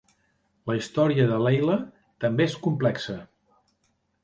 La 0.71 0.75
història 0.79 1.27
de 1.33 1.37
Leila 1.49 1.77
també 2.27 2.49
és 2.51 2.59
complexa. 2.67 3.21